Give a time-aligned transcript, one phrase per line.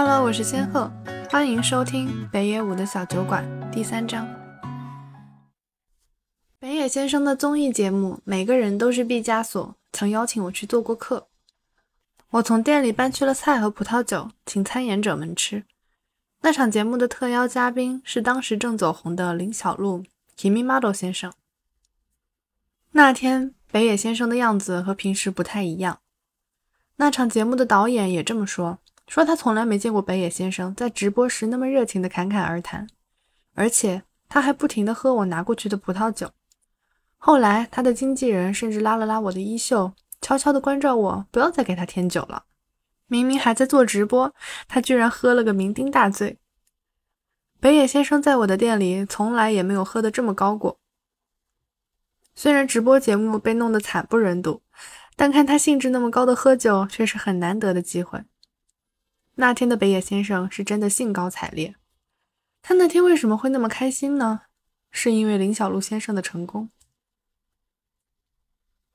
[0.00, 0.88] Hello，我是仙鹤，
[1.28, 4.28] 欢迎收听北野武的小酒馆第三章。
[6.60, 11.26] 北野先生的综艺节目《每个人都是毕加索》曾邀请我去做过客，
[12.30, 15.64] 我从店里搬去了菜和葡萄酒，请参演者们吃。
[16.42, 20.04] 那场节目的特邀嘉宾是当时正走红的林小璐
[20.38, 21.32] Kimi Model 先生。
[22.92, 25.98] 那天北野先生的样子和平时不太一样。
[26.94, 32.86] 那场节目的导演也这么说，说他从来没见过北野先生在直播时那么热情的侃侃而谈，
[33.54, 36.30] 而且他还不停地喝我拿过去的葡萄酒。
[37.16, 42.44] 后来他的经纪人甚至拉了拉我的衣袖，悄悄地关照我不要再给他添酒了。
[43.06, 44.34] 明明还在做直播，
[44.68, 46.38] 他居然喝了个酩酊大醉。
[47.58, 50.78] 北野先生在我的店里从来也没有喝得这么高过。
[52.34, 54.62] 虽然直播节目被弄得惨不忍睹。
[55.20, 58.22] 但看他兴致那么高的喝酒，却是很难得的机会。
[59.40, 61.76] 那天的北野先生是真的兴高采烈。
[62.60, 64.40] 他那天为什么会那么开心呢？
[64.90, 66.70] 是因为林小璐先生的成功。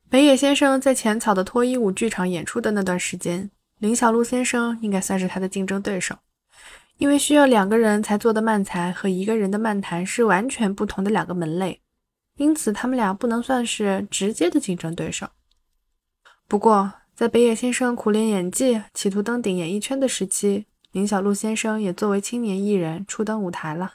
[0.09, 6.17] 北野先生在浅草的脱衣舞剧场演出的那段时间，林小璐先生应该算是他的竞争对手，
[6.97, 11.81] 因为需要两个人才做的漫才和一个人的漫谈是完全不同的两个门类，
[12.35, 15.30] 因此他们俩不能算是直接的竞争对手。
[16.50, 23.94] 不过，在北野先生苦练演技、企图登顶演艺圈的时期，林小璐先生也作为青年艺人初登舞台了。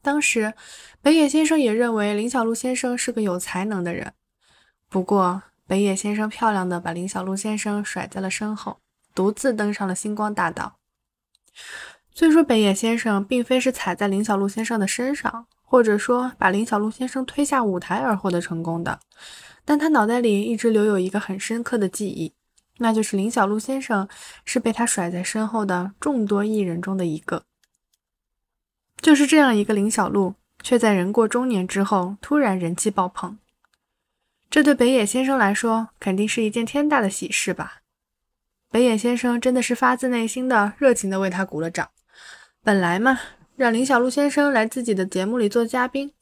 [0.00, 0.54] 当时，
[1.00, 4.14] 北野先生也认为林小璐先生是个有才能的人。
[4.88, 8.80] 不过，北野先生漂亮的把林小璐先生甩在了身后，
[9.14, 10.78] 独自登上了星光大道。
[12.12, 19.00] 虽说北野先生并非是踩在林小璐先生的身上，或者说把林小璐先生推下舞台而获得成功的。
[19.64, 22.34] 但他脑袋里一直留有一个很深刻的记忆，
[22.76, 24.06] 那就是林小璐先生
[24.44, 27.44] 是被他甩在身后的众多艺人中的一个。
[29.00, 33.38] 就是这样一个林小璐，却在人过中年之后突然人气爆棚。
[34.50, 37.78] 这对北野先生来说，肯定是一件天大的喜事吧？
[38.70, 41.88] 北野先生真的是发自内心的热情的为他鼓了掌。
[42.62, 43.18] 本来嘛，
[43.62, 46.12] 让林小璐先生来自己的节目里做嘉宾，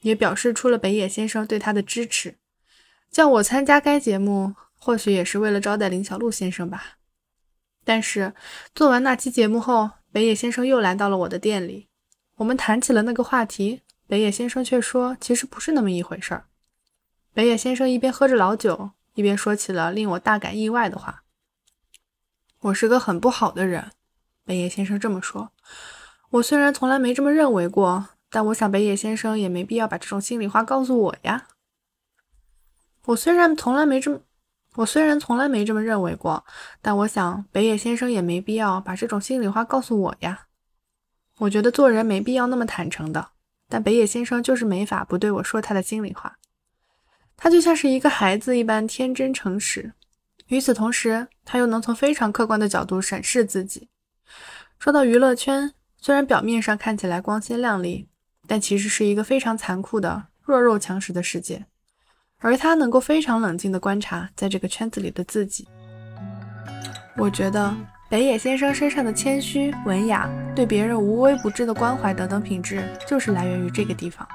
[0.00, 2.38] 也表示出了北野先生对他的支持。
[3.08, 6.98] 叫我参加该节目，或许也是为了招待林小璐先生吧。
[7.84, 8.34] 但是
[8.74, 11.86] 做完那期节目后，北野先生又来到了我的店里，
[12.38, 13.82] 我们谈起了那个话题。
[14.08, 16.46] 北野先生却说，其实不是那么一回事儿。
[17.32, 21.22] 北野先生一边喝着老酒，一边说起了令我大感意外的话
[22.58, 23.92] ：“我是个很不好的人。”
[24.44, 25.52] 北野先生这么说。
[26.30, 31.46] 我虽然从来没这么认为过，但我想北野先生也没必要把这种心里话告诉我呀。
[33.06, 34.20] 我虽然从来没这么，
[34.74, 36.44] 我虽然从来没这么认为过，
[36.82, 40.46] 但我想北野先生也没必要把这种心里话告诉我呀。
[41.38, 43.30] 我觉得做人没必要那么坦诚的，
[43.68, 46.36] 但北野先生就是没法不对我说他的心里话。
[47.36, 49.94] 他就像是一个孩子一般天真诚实，
[50.48, 53.88] 与此同时，他又能从非常客观的角度审视自己。
[54.78, 58.08] 说到娱乐圈，虽然表面上看起来光鲜亮丽，
[58.46, 61.66] 但其实是一个非常残酷的弱肉强食的世界。
[62.40, 65.66] 而他能够非常冷静地观察在这个圈子里的自己。
[67.16, 67.74] 我觉得
[68.08, 74.26] 北野先生身上的谦虚、文雅、对别人无微不至的关怀等等品质，就是来源于这个地方。